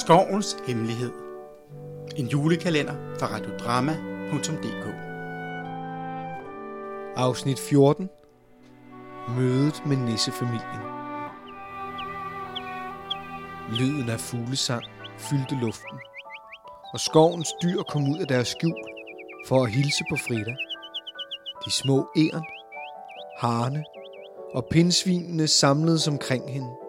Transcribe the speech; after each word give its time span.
Skovens 0.00 0.56
Hemmelighed. 0.66 1.12
En 2.16 2.26
julekalender 2.26 2.94
fra 3.18 3.26
radiodrama.dk 3.26 4.86
Afsnit 7.16 7.58
14. 7.58 8.08
Mødet 9.28 9.82
med 9.86 9.96
nissefamilien. 9.96 10.82
Lyden 13.78 14.08
af 14.08 14.20
fuglesang 14.20 14.84
fyldte 15.18 15.54
luften, 15.54 15.98
og 16.92 17.00
skovens 17.00 17.52
dyr 17.62 17.82
kom 17.82 18.10
ud 18.10 18.18
af 18.18 18.26
deres 18.26 18.48
skjul 18.48 18.84
for 19.48 19.64
at 19.64 19.70
hilse 19.70 20.04
på 20.10 20.16
Frida. 20.16 20.54
De 21.64 21.70
små 21.70 22.08
æren, 22.16 22.44
harne 23.38 23.84
og 24.54 24.64
pindsvinene 24.64 25.48
samledes 25.48 26.08
omkring 26.08 26.50
hende. 26.50 26.81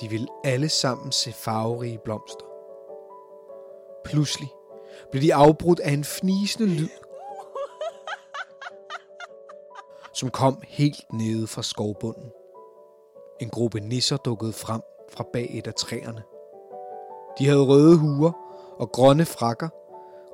De 0.00 0.08
ville 0.08 0.28
alle 0.44 0.68
sammen 0.68 1.12
se 1.12 1.32
farverige 1.32 1.98
blomster. 2.04 2.44
Pludselig 4.04 4.48
blev 5.10 5.22
de 5.22 5.34
afbrudt 5.34 5.80
af 5.80 5.92
en 5.92 6.04
fnisende 6.04 6.68
lyd, 6.68 6.88
som 10.12 10.30
kom 10.30 10.62
helt 10.68 11.12
nede 11.12 11.46
fra 11.46 11.62
skovbunden. 11.62 12.30
En 13.40 13.50
gruppe 13.50 13.80
nisser 13.80 14.16
dukkede 14.16 14.52
frem 14.52 14.80
fra 15.10 15.24
bag 15.32 15.48
et 15.50 15.66
af 15.66 15.74
træerne. 15.74 16.22
De 17.38 17.46
havde 17.46 17.66
røde 17.66 17.98
huer 17.98 18.32
og 18.78 18.92
grønne 18.92 19.24
frakker, 19.24 19.68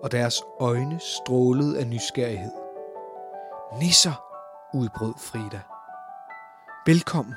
og 0.02 0.12
deres 0.12 0.42
øjne 0.60 1.00
strålede 1.00 1.78
af 1.78 1.86
nysgerrighed. 1.86 2.52
Nisser, 3.80 4.24
udbrød 4.74 5.14
Frida. 5.18 5.60
Velkommen. 6.86 7.34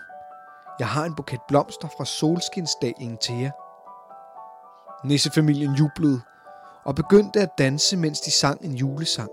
Jeg 0.80 0.88
har 0.88 1.06
en 1.06 1.16
buket 1.16 1.39
blomster 1.47 1.88
fra 1.97 2.06
solskinsdalen 2.06 3.17
til 3.17 3.36
jer. 3.36 3.52
Nissefamilien 5.08 5.73
jublede 5.73 6.22
og 6.86 6.95
begyndte 6.95 7.42
at 7.42 7.50
danse, 7.58 7.97
mens 7.97 8.22
de 8.22 8.31
sang 8.31 8.66
en 8.66 8.75
julesang. 8.75 9.30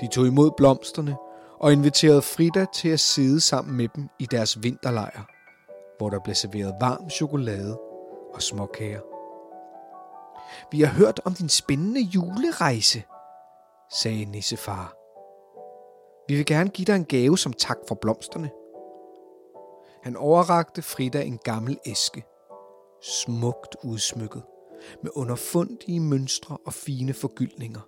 De 0.00 0.06
tog 0.06 0.26
imod 0.26 0.50
blomsterne 0.56 1.16
og 1.60 1.72
inviterede 1.72 2.22
Frida 2.22 2.66
til 2.74 2.88
at 2.88 3.00
sidde 3.00 3.40
sammen 3.40 3.76
med 3.76 3.88
dem 3.88 4.08
i 4.18 4.26
deres 4.26 4.62
vinterlejr, 4.62 5.22
hvor 5.98 6.10
der 6.10 6.20
blev 6.24 6.34
serveret 6.34 6.74
varm 6.80 7.10
chokolade 7.10 7.78
og 8.34 8.42
småkager. 8.42 9.00
Vi 10.70 10.80
har 10.80 10.92
hørt 10.92 11.20
om 11.24 11.34
din 11.34 11.48
spændende 11.48 12.00
julerejse, 12.00 13.02
sagde 13.90 14.24
nissefar. 14.24 14.94
Vi 16.28 16.36
vil 16.36 16.46
gerne 16.46 16.70
give 16.70 16.86
dig 16.86 16.96
en 16.96 17.04
gave 17.04 17.38
som 17.38 17.52
tak 17.52 17.76
for 17.88 17.94
blomsterne. 17.94 18.50
Han 20.06 20.16
overrakte 20.16 20.82
Frida 20.82 21.22
en 21.22 21.38
gammel 21.38 21.78
æske, 21.86 22.24
smukt 23.02 23.76
udsmykket, 23.84 24.42
med 25.02 25.10
underfundige 25.14 26.00
mønstre 26.00 26.56
og 26.56 26.74
fine 26.74 27.14
forgyldninger. 27.14 27.80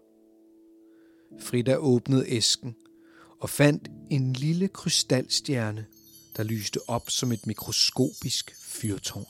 Frida 1.41 1.77
åbnede 1.77 2.29
æsken 2.29 2.77
og 3.41 3.51
fandt 3.51 3.89
en 4.11 4.33
lille 4.33 4.69
krystalstjerne, 4.69 5.87
der 6.37 6.43
lyste 6.43 6.81
op 6.89 7.11
som 7.11 7.33
et 7.33 7.47
mikroskopisk 7.47 8.57
fyrtårn. 8.57 9.27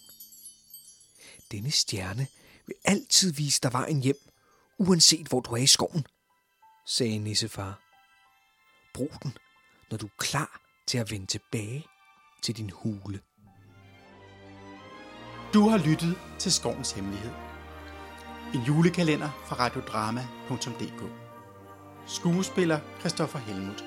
Denne 1.52 1.70
stjerne 1.70 2.26
vil 2.66 2.76
altid 2.84 3.32
vise 3.32 3.60
dig 3.62 3.72
vejen 3.72 4.02
hjem, 4.02 4.20
uanset 4.78 5.26
hvor 5.26 5.40
du 5.40 5.52
er 5.52 5.56
i 5.56 5.66
skoven, 5.66 6.06
sagde 6.86 7.18
nissefar. 7.18 7.80
Brug 8.94 9.10
den, 9.22 9.32
når 9.90 9.98
du 9.98 10.06
er 10.06 10.18
klar 10.18 10.60
til 10.86 10.98
at 10.98 11.10
vende 11.10 11.26
tilbage 11.26 11.86
til 12.42 12.56
din 12.56 12.70
hule. 12.74 13.20
Du 15.54 15.68
har 15.68 15.78
lyttet 15.78 16.18
til 16.38 16.52
Skovens 16.52 16.92
Hemmelighed. 16.92 17.30
En 18.54 18.60
julekalender 18.60 19.30
fra 19.46 19.56
radiodrama.dk 19.56 21.02
Skuespiller 22.06 22.80
Christoffer 23.00 23.38
Helmut 23.38 23.84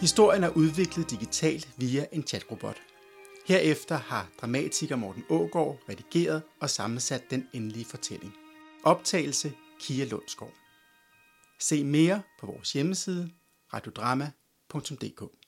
Historien 0.00 0.44
er 0.44 0.48
udviklet 0.48 1.10
digitalt 1.10 1.68
via 1.76 2.06
en 2.12 2.26
chatrobot. 2.26 2.76
Herefter 3.46 3.96
har 3.96 4.28
dramatiker 4.40 4.96
Morten 4.96 5.24
Ågård 5.28 5.78
redigeret 5.88 6.42
og 6.60 6.70
sammensat 6.70 7.30
den 7.30 7.48
endelige 7.52 7.84
fortælling. 7.84 8.34
Optagelse 8.84 9.52
Kia 9.80 10.04
Lundsgaard. 10.04 10.54
Se 11.60 11.84
mere 11.84 12.22
på 12.40 12.46
vores 12.46 12.72
hjemmeside 12.72 13.30
radiodrama.dk 13.74 15.41